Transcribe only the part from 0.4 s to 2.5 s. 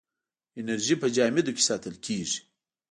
انرژي په جامدو کې ساتل کېږي.